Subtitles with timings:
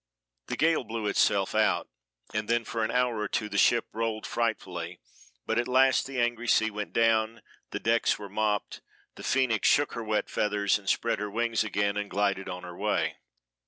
[0.47, 1.87] The gale blew itself out,
[2.33, 4.99] and then for an hour or two the ship rolled frightfully;
[5.45, 8.81] but at last the angry sea went down, the decks were mopped,
[9.13, 12.75] the Phoenix shook her wet feathers and spread her wings again and glided on her
[12.75, 13.17] way.